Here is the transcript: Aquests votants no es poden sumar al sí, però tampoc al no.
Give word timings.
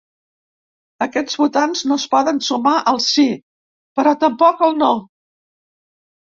Aquests 1.05 1.35
votants 1.41 1.83
no 1.91 1.97
es 2.01 2.05
poden 2.13 2.39
sumar 2.47 2.73
al 2.93 2.97
sí, 3.09 3.27
però 4.01 4.15
tampoc 4.25 4.65
al 4.71 4.75
no. 4.81 4.91